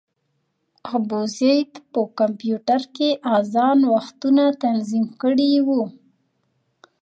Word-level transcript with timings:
ابوزید 0.95 1.71
په 1.91 2.01
کمپیوټر 2.19 2.81
کې 2.95 3.09
اذان 3.35 3.79
وختونه 3.93 4.43
تنظیم 4.63 5.05
کړي 5.21 5.51
وو. 5.67 5.81